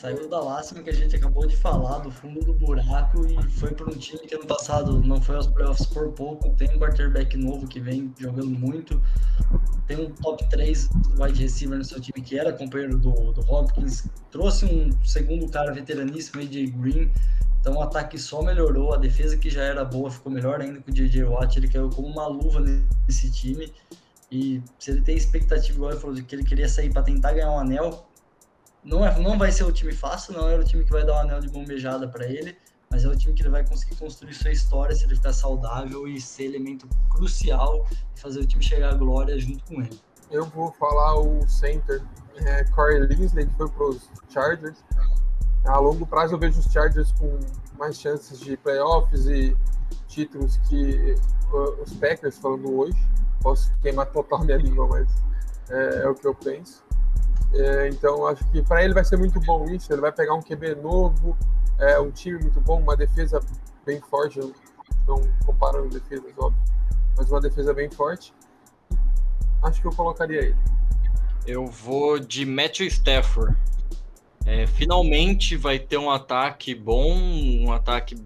[0.00, 3.70] Saiu da lástima que a gente acabou de falar, do fundo do buraco, e foi
[3.74, 6.48] para um time que ano passado não foi aos playoffs por pouco.
[6.56, 8.98] Tem um quarterback novo que vem jogando muito.
[9.86, 14.06] Tem um top 3 wide receiver no seu time que era companheiro do, do Hopkins.
[14.30, 17.12] Trouxe um segundo cara veteraníssimo, AJ Green.
[17.60, 20.90] Então o ataque só melhorou, a defesa que já era boa ficou melhor ainda com
[20.90, 21.58] o JJ Watt.
[21.58, 23.70] Ele caiu como uma luva nesse time.
[24.32, 27.32] E se ele tem expectativa, igual ele falou, de que ele queria sair para tentar
[27.32, 28.09] ganhar um anel,
[28.84, 31.12] não, é, não vai ser o time fácil, não é o time que vai dar
[31.12, 32.56] o um anel de bombejada para ele,
[32.90, 36.08] mas é o time que ele vai conseguir construir sua história se ele ficar saudável
[36.08, 40.00] e ser elemento crucial e fazer o time chegar à glória junto com ele.
[40.30, 42.02] Eu vou falar o center,
[42.36, 44.78] é, Corey Linsley, que foi para os Chargers.
[45.64, 47.38] A longo prazo eu vejo os Chargers com
[47.78, 49.56] mais chances de playoffs e
[50.08, 51.14] títulos que
[51.82, 52.98] os Packers, falando hoje.
[53.42, 55.08] Posso queimar total minha língua, mas
[55.68, 56.82] é, é o que eu penso.
[57.52, 59.92] É, então, acho que para ele vai ser muito bom isso.
[59.92, 61.36] Ele vai pegar um QB novo,
[61.78, 63.40] é, um time muito bom, uma defesa
[63.84, 64.38] bem forte.
[65.06, 66.62] Não, comparando defesas, óbvio,
[67.16, 68.32] mas uma defesa bem forte.
[69.62, 70.56] acho que eu colocaria ele.
[71.46, 73.56] Eu vou de Matthew Stafford.
[74.46, 78.16] É, finalmente vai ter um ataque bom, um ataque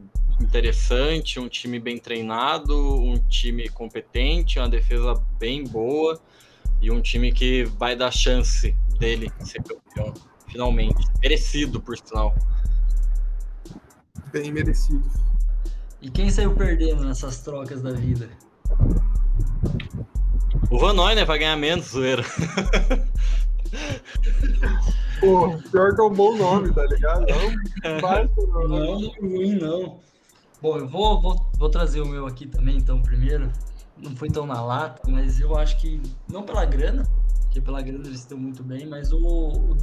[0.41, 6.21] interessante, um time bem treinado, um time competente, uma defesa bem boa
[6.81, 10.15] e um time que vai dar chance dele ser campeão,
[10.49, 11.05] finalmente.
[11.23, 12.35] Merecido, por sinal.
[14.33, 15.09] Bem merecido.
[16.01, 18.29] E quem saiu perdendo nessas trocas da vida?
[20.71, 21.25] O Van Noy, né?
[21.25, 22.25] Vai ganhar menos, zoeira.
[25.21, 27.25] Pô, pior que é um bom nome, tá ligado?
[27.85, 30.01] Não, não, não ruim, não.
[30.61, 33.51] Bom, eu vou, vou, vou trazer o meu aqui também, então, primeiro.
[34.05, 37.09] Não foi tão na lata, mas eu acho que, não pela grana,
[37.43, 39.77] porque pela grana eles estão muito bem, mas o, o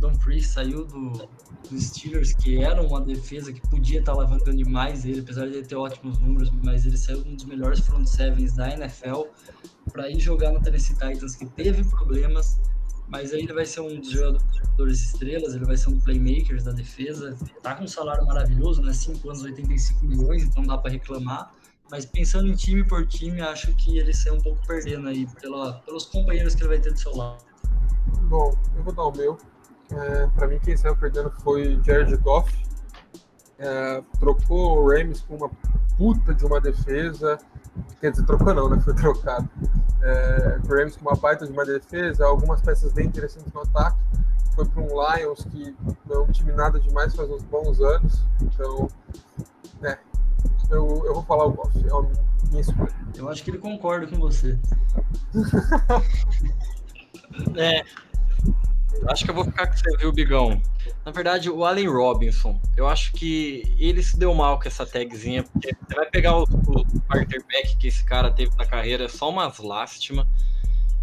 [0.00, 1.28] Don Free saiu do,
[1.70, 5.66] do Steelers, que era uma defesa que podia estar alavancando demais ele, apesar de ele
[5.66, 9.22] ter ótimos números, mas ele saiu um dos melhores front sevens da NFL
[9.92, 12.60] para ir jogar no Tennessee Titans, que teve problemas,
[13.08, 16.72] mas aí ele vai ser um dos jogadores estrelas, ele vai ser um playmaker da
[16.72, 18.92] defesa, tá com um salário maravilhoso, né?
[18.92, 21.54] 5 anos, 85 milhões, então dá para reclamar.
[21.90, 25.74] Mas pensando em time por time, acho que ele sai um pouco perdendo aí pela,
[25.80, 27.44] pelos companheiros que ele vai ter do seu lado.
[28.22, 29.38] Bom, eu vou dar o meu.
[29.90, 32.52] É, para mim, quem saiu perdendo foi Jared Goff.
[33.58, 35.50] É, trocou o Rams com uma
[35.96, 37.38] puta de uma defesa.
[38.00, 38.80] Quer dizer, trocou não, né?
[38.82, 39.48] Foi trocado.
[40.02, 43.98] É, o Rams com uma baita de uma defesa, algumas peças bem interessantes no ataque.
[44.54, 45.74] Foi para um Lions que
[46.06, 48.24] não é um time nada demais faz uns bons anos.
[48.40, 48.88] Então,
[50.70, 51.76] eu, eu vou falar o Goff.
[51.78, 52.02] É a
[52.48, 52.94] minha escolha.
[53.16, 54.56] Eu acho que ele concorda com você.
[57.56, 57.84] é,
[59.08, 60.60] Acho que eu vou ficar com você, viu, Bigão?
[61.04, 65.42] Na verdade, o Allen Robinson, eu acho que ele se deu mal com essa tagzinha,
[65.42, 69.28] porque você vai pegar o, o quarterback que esse cara teve na carreira, é só
[69.28, 70.26] umas lástima.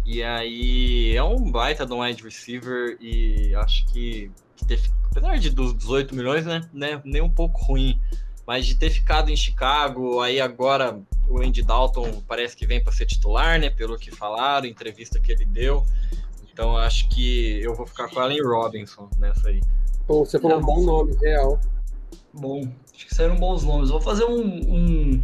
[0.04, 5.38] E aí é um baita de um wide receiver e acho que, que ter, apesar
[5.38, 8.00] de dos 18 milhões, né, né, nem um pouco ruim,
[8.46, 12.92] mas de ter ficado em Chicago, aí agora o Andy Dalton parece que vem para
[12.92, 15.84] ser titular, né, pelo que falaram, entrevista que ele deu.
[16.52, 19.60] Então acho que eu vou ficar com a Allen Robinson nessa aí.
[20.06, 21.58] Pô, você falou um bom nome, real.
[22.34, 23.90] Bom, acho que saíram bons nomes.
[23.90, 25.22] Vou fazer um, um,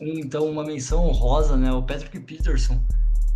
[0.00, 1.72] um, então uma menção honrosa, né?
[1.72, 2.80] O Patrick Peterson.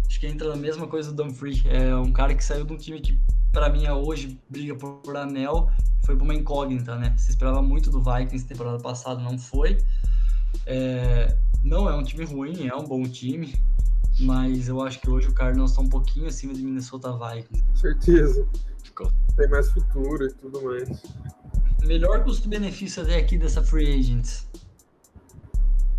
[0.06, 1.64] Acho que entra na mesma coisa do Dumfries.
[1.66, 3.18] É um cara que saiu de um time que
[3.52, 5.70] para mim hoje briga por, por anel,
[6.04, 7.14] foi para uma incógnita, né?
[7.16, 9.78] Se esperava muito do Vikings temporada passada, não foi.
[10.66, 13.54] É, não é um time ruim, é um bom time
[14.20, 17.62] mas eu acho que hoje o Cardinals está um pouquinho acima de Minnesota Vikings.
[17.62, 18.46] Com certeza.
[19.36, 21.02] Tem mais futuro e tudo mais.
[21.84, 24.48] Melhor custo-benefício até aqui dessa Free Agents?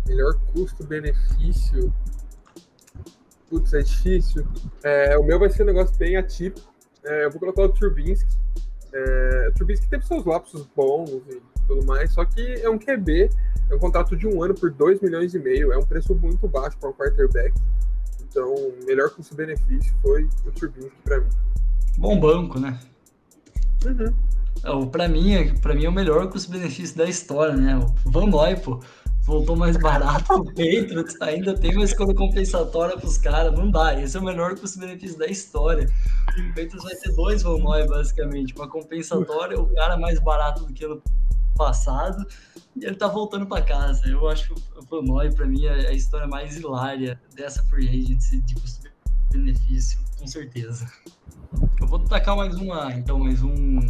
[0.06, 1.92] Melhor custo-benefício?
[3.48, 4.46] Putz, é difícil.
[4.82, 6.72] É, o meu vai ser um negócio bem atípico.
[7.04, 8.36] É, eu vou colocar o Trubinsky.
[8.92, 13.30] É, o Trubinsky teve seus lapsos bons e tudo mais, só que é um QB,
[13.70, 16.48] é um contrato de um ano por 2 milhões e meio, é um preço muito
[16.48, 17.54] baixo para um quarterback.
[18.22, 21.28] Então, o melhor custo-benefício foi o Turbinski para mim.
[21.98, 22.78] Bom banco, né?
[23.84, 24.14] Uhum.
[24.64, 27.78] É, para mim, para mim é o melhor custo-benefício da história, né?
[27.78, 28.80] O Van Noy, pô,
[29.26, 34.00] voltou mais barato o Patriots, ainda tem uma escolha compensatória para os caras, não dá.
[34.00, 35.90] Esse é o melhor custo-benefício da história.
[36.28, 40.72] O Patriots vai ter dois Van Noy, basicamente, uma compensatória, o cara mais barato do
[40.72, 41.02] que ano
[41.56, 42.24] passado,
[42.76, 44.06] e ele tá voltando para casa.
[44.06, 48.40] Eu acho que o Van para mim, é a história mais hilária dessa free agency
[48.42, 50.88] de custo-benefício, com certeza.
[51.80, 53.80] Eu vou tacar mais uma, então, mais um.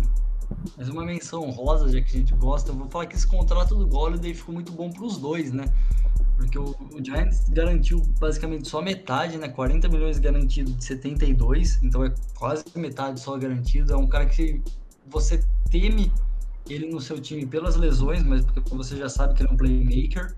[0.77, 2.71] Mais uma menção rosa, já que a gente gosta.
[2.71, 5.65] Eu vou falar que esse contrato do Golladay ficou muito bom para os dois, né?
[6.37, 9.49] Porque o, o, Giants garantiu basicamente só metade, né?
[9.49, 13.93] 40 milhões garantido de 72, então é quase metade só garantido.
[13.93, 14.61] É um cara que
[15.07, 16.13] você teme
[16.69, 19.57] ele no seu time pelas lesões, mas porque você já sabe que ele é um
[19.57, 20.35] playmaker.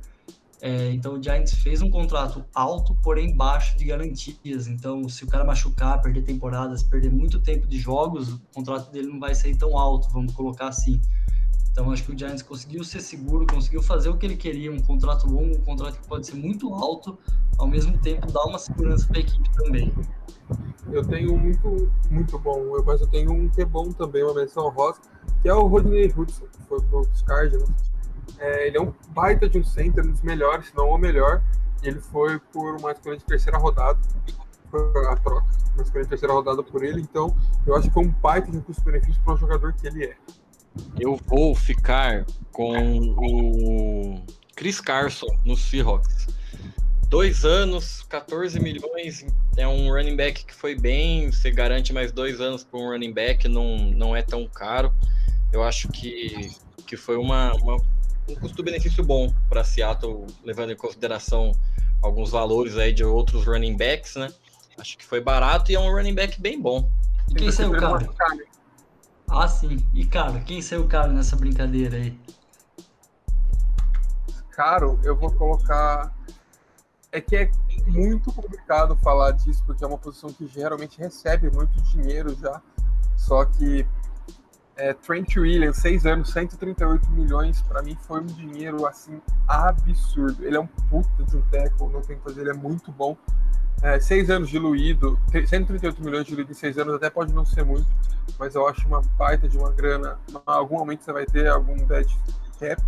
[0.61, 4.67] É, então o Giants fez um contrato alto, porém baixo de garantias.
[4.67, 9.09] Então, se o cara machucar, perder temporadas, perder muito tempo de jogos, o contrato dele
[9.09, 11.01] não vai sair tão alto, vamos colocar assim.
[11.71, 14.81] Então, acho que o Giants conseguiu ser seguro, conseguiu fazer o que ele queria, um
[14.81, 17.17] contrato longo, um contrato que pode ser muito alto,
[17.57, 19.93] ao mesmo tempo dar uma segurança para a equipe também.
[20.91, 24.69] Eu tenho muito, muito bom, mas eu tenho um que é bom também, uma menção
[24.71, 24.99] rosa
[25.43, 27.71] que é o Rodney Hudson, que foi pro Cardinals.
[28.39, 31.43] É, ele é um baita de um center, um dos melhores, se não o melhor.
[31.83, 33.99] Ele foi por uma escolha de terceira rodada,
[35.11, 37.01] a troca, uma escolha de terceira rodada por ele.
[37.01, 37.35] Então,
[37.67, 40.17] eu acho que foi um baita de um custo-benefício para o jogador que ele é.
[40.99, 42.75] Eu vou ficar com
[43.17, 44.23] o
[44.55, 46.27] Chris Carson no Seahawks.
[47.09, 49.25] dois anos, 14 milhões.
[49.57, 51.31] É um running back que foi bem.
[51.31, 54.93] Você garante mais dois anos para um running back, não, não é tão caro.
[55.53, 56.51] Eu acho que,
[56.87, 57.79] que foi uma, uma
[58.29, 61.53] um custo-benefício bom para Seattle, levando em consideração
[62.03, 64.33] alguns valores aí de outros running backs, né?
[64.79, 66.89] Acho que foi barato e é um running back bem bom.
[67.31, 68.15] E quem saiu caro?
[69.29, 69.85] Ah, sim.
[69.93, 72.19] E caro, quem saiu caro nessa brincadeira aí?
[74.51, 76.15] Caro, eu vou colocar
[77.11, 77.51] é que é
[77.87, 82.61] muito complicado falar disso, porque é uma posição que geralmente recebe muito dinheiro já.
[83.17, 83.87] Só que
[84.79, 90.47] é, Trent Williams, 6 anos, 138 milhões, para mim foi um dinheiro assim absurdo.
[90.47, 93.17] Ele é um puta de um tackle, não tem que fazer, ele é muito bom.
[93.83, 97.87] É, seis anos diluído, 138 milhões diluído em seis anos até pode não ser muito,
[98.37, 100.19] mas eu acho uma baita de uma grana.
[100.47, 102.09] Algum momento você vai ter algum dead
[102.59, 102.83] cap,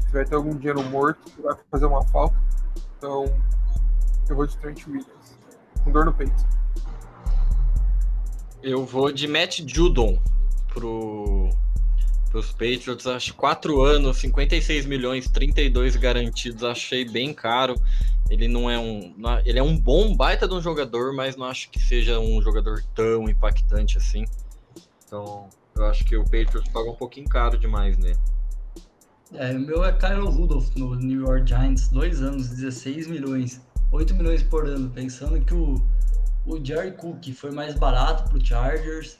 [0.00, 2.36] você vai ter algum dinheiro morto que vai fazer uma falta.
[2.98, 3.24] Então,
[4.28, 5.36] eu vou de Trent Williams,
[5.84, 6.34] com dor no peito.
[8.62, 10.20] Eu vou de Matt Judon
[10.76, 11.48] pro
[12.34, 17.80] os Patriots, acho 4 anos, 56 milhões, 32 garantidos, achei bem caro.
[18.28, 19.14] Ele não é um,
[19.46, 22.82] ele é um bom baita de um jogador, mas não acho que seja um jogador
[22.94, 24.26] tão impactante assim.
[25.06, 28.18] Então, eu acho que o Patriots paga um pouquinho caro demais nele.
[29.32, 34.14] É, o meu é Kyle Rudolph no New York Giants, dois anos, 16 milhões, 8
[34.14, 35.82] milhões por ano, pensando que o,
[36.44, 39.18] o Jerry Cook foi mais barato pro Chargers,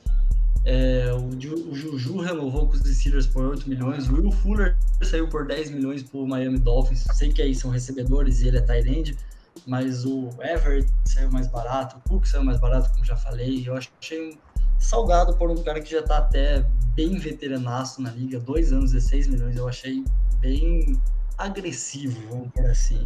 [0.67, 5.29] é, o, o, Juju renovou com os Steelers por 8 milhões, o Will Fuller saiu
[5.29, 9.17] por 10 milhões pro Miami Dolphins, sei que aí são recebedores e ele é tight
[9.65, 13.77] mas o Everett saiu mais barato, o Cook saiu mais barato, como já falei, eu
[13.77, 14.37] achei
[14.79, 19.29] salgado por um cara que já tá até bem veteranaço na liga, dois anos, 16
[19.29, 20.05] milhões, eu achei
[20.41, 21.01] bem
[21.39, 23.05] agressivo, vamos por assim.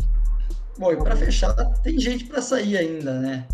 [0.79, 3.47] Bom, e para fechar, tem gente para sair ainda, né?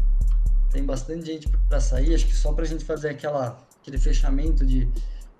[0.71, 4.67] Tem bastante gente para sair, acho que só para a gente fazer aquela, aquele fechamento
[4.67, 4.89] de,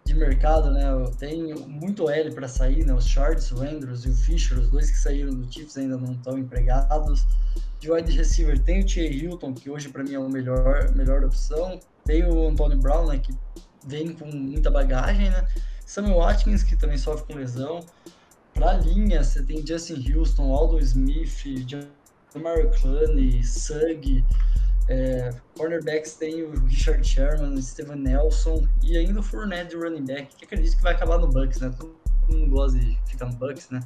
[0.05, 0.85] de mercado, né?
[1.19, 2.95] Tenho muito L para sair, né?
[2.95, 6.13] Os Shards, o Andrews e o Fischer, os dois que saíram do Chiefs ainda não
[6.13, 7.27] estão empregados.
[7.81, 11.25] De wide receiver tem o Thierry Hilton, que hoje para mim é a melhor, melhor
[11.25, 11.81] opção.
[12.05, 13.19] Tem o Antonio Brown, né?
[13.19, 13.35] Que
[13.85, 15.47] vem com muita bagagem, né?
[15.85, 17.85] Samuel Watkins, que também sofre com lesão.
[18.55, 24.25] Pra linha, você tem Justin Houston, Aldo Smith, Jamar Clooney, Sugg.
[24.89, 30.05] É, cornerbacks tem o Richard Sherman, o Steven Nelson e ainda o Fournette de running
[30.05, 31.75] back, que acredito que vai acabar no Bucks, né?
[31.77, 31.97] Todo
[32.29, 33.81] mundo gosta de ficar no Bucks, né?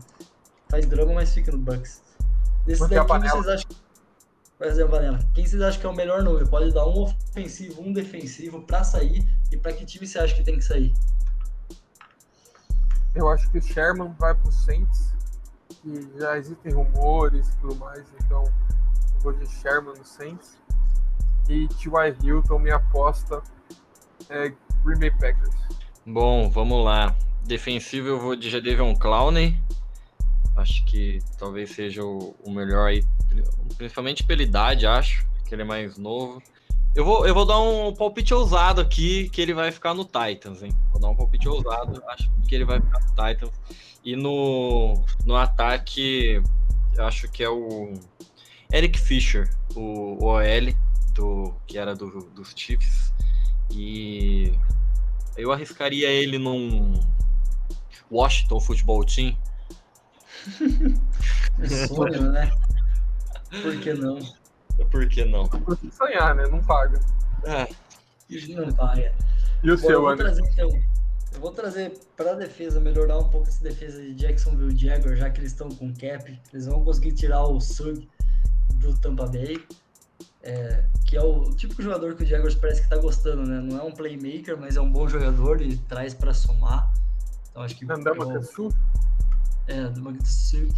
[0.68, 2.02] Faz drama, mas fica no Bucks.
[2.66, 3.70] Desses daqui, vocês acham
[4.60, 6.46] por exemplo, Valena, quem vocês acham que é o melhor número?
[6.46, 10.42] Pode dar um ofensivo, um defensivo para sair e para que time você acha que
[10.42, 10.92] tem que sair?
[13.14, 15.14] Eu acho que o Sherman vai pro Saints,
[15.82, 18.44] e já existem rumores e tudo mais, então
[19.14, 20.58] eu vou de Sherman no Saints.
[21.50, 22.14] E T.Y.
[22.22, 23.42] Hilton, minha aposta
[24.28, 24.52] é
[24.84, 25.50] Green Bay Packers.
[26.06, 27.12] Bom, vamos lá.
[27.44, 29.60] Defensivo eu vou de Jadavion Clowney.
[30.56, 33.04] Acho que talvez seja o, melhor aí
[33.76, 36.40] principalmente pela idade, acho, que ele é mais novo.
[36.94, 40.62] Eu vou, eu vou dar um palpite ousado aqui, que ele vai ficar no Titans,
[40.62, 40.70] hein?
[40.92, 43.52] Vou dar um palpite ousado, acho que ele vai ficar no Titans.
[44.04, 46.40] E no, no ataque,
[46.96, 47.92] acho que é o
[48.72, 50.74] Eric Fischer, o OL,
[51.14, 53.12] do, que era do, dos Chiefs.
[53.70, 54.52] E
[55.36, 57.00] eu arriscaria ele num
[58.10, 59.36] Washington Football Team.
[61.88, 62.50] sonho, né?
[63.62, 64.18] Por que não?
[64.90, 65.46] Por que não?
[65.46, 66.46] Por que sonhar, né?
[66.48, 67.00] Não paga.
[67.44, 67.68] É.
[68.54, 69.12] Não paga.
[69.62, 70.32] E o Bom, seu, André?
[70.52, 70.70] Então,
[71.32, 75.30] eu vou trazer para a defesa, melhorar um pouco essa defesa de Jacksonville Jaguar, já
[75.30, 76.40] que eles estão com cap.
[76.52, 78.08] Eles vão conseguir tirar o Sug
[78.74, 79.62] do Tampa Bay,
[80.42, 83.60] é, que é o típico jogador que o Jaguars parece que está gostando, né?
[83.60, 86.92] Não é um playmaker, mas é um bom jogador e traz para somar.
[87.50, 87.84] Então acho que.
[89.66, 90.68] É, do Sul.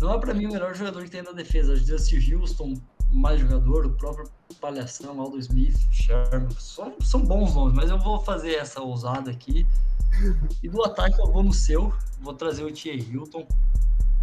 [0.00, 1.76] Não é para mim o melhor jogador que tem na defesa.
[1.76, 2.80] Justin Houston,
[3.12, 6.48] mais jogador, o próprio Palhação, Aldo Smith, Sherman.
[6.58, 9.66] São, são bons nomes, mas eu vou fazer essa ousada aqui.
[10.62, 13.46] E do ataque eu vou no seu, vou trazer o Thierry Hilton,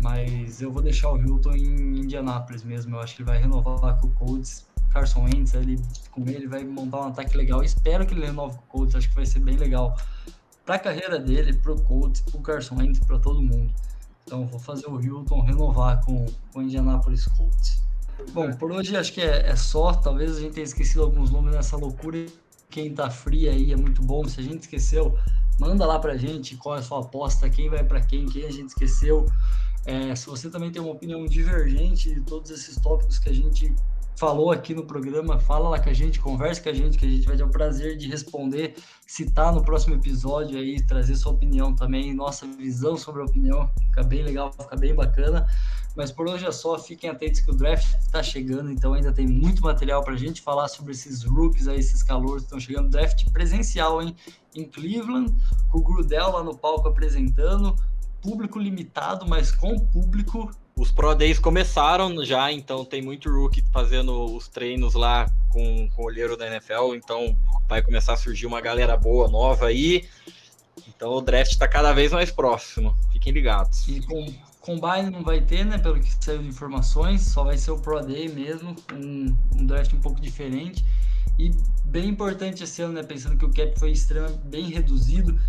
[0.01, 2.95] mas eu vou deixar o Hilton em Indianápolis mesmo.
[2.95, 4.65] Eu acho que ele vai renovar com o Colts.
[4.93, 5.81] Carson Wentz, ele,
[6.11, 7.63] com ele vai montar um ataque legal.
[7.63, 9.95] Espero que ele renove com o Colts, acho que vai ser bem legal
[10.65, 13.73] para a carreira dele, para o Colts, para o Carson Wentz, para todo mundo.
[14.25, 17.81] Então vou fazer o Hilton renovar com, com o Indianapolis Colts.
[18.33, 19.93] Bom, por hoje acho que é, é, só.
[19.93, 22.25] Talvez a gente tenha esquecido alguns nomes nessa loucura.
[22.69, 24.27] Quem tá frio aí é muito bom.
[24.27, 25.17] Se a gente esqueceu,
[25.57, 28.51] manda lá pra gente qual é a sua aposta, quem vai para quem, quem a
[28.51, 29.25] gente esqueceu.
[29.85, 33.73] É, se você também tem uma opinião divergente de todos esses tópicos que a gente
[34.18, 37.09] falou aqui no programa, fala lá com a gente, converse com a gente, que a
[37.09, 41.74] gente vai ter o prazer de responder, citar no próximo episódio aí, trazer sua opinião
[41.76, 45.47] também, nossa visão sobre a opinião, fica bem legal, fica bem bacana.
[45.95, 49.28] Mas por hoje é só, fiquem atentos que o draft está chegando, então ainda tem
[49.28, 52.89] muito material para a gente falar sobre esses rookies aí, esses calores que estão chegando.
[52.89, 54.15] Draft presencial, hein?
[54.55, 55.34] Em Cleveland,
[55.72, 57.76] com o Grudel lá no palco apresentando,
[58.22, 64.36] público limitado, mas com público os Pro Days começaram já, então tem muito rookie fazendo
[64.36, 67.36] os treinos lá com, com o olheiro da NFL, então
[67.67, 70.07] vai começar a surgir uma galera boa, nova aí.
[70.88, 72.95] Então o draft está cada vez mais próximo.
[73.11, 73.88] Fiquem ligados.
[73.88, 75.78] E com Combine não vai ter, né?
[75.78, 79.93] Pelo que saiu de informações, só vai ser o Pro Day mesmo, um, um draft
[79.93, 80.86] um pouco diferente.
[81.39, 81.51] E
[81.86, 83.03] bem importante esse ano, né?
[83.03, 85.39] Pensando que o cap foi extremamente bem reduzido.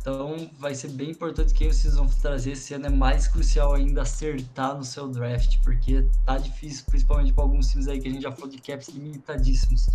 [0.00, 2.86] Então vai ser bem importante quem vocês vão trazer esse ano.
[2.86, 7.88] É mais crucial ainda acertar no seu draft, porque tá difícil, principalmente para alguns times
[7.88, 9.88] aí que a gente já falou de caps limitadíssimos.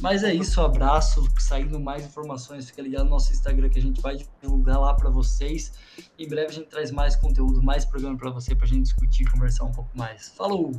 [0.00, 1.28] Mas é isso, abraço.
[1.38, 5.10] Saindo mais informações, fica ligado no nosso Instagram que a gente vai divulgar lá para
[5.10, 5.72] vocês.
[6.18, 9.28] Em breve a gente traz mais conteúdo, mais programa para você, para a gente discutir,
[9.30, 10.28] conversar um pouco mais.
[10.28, 10.72] Falou!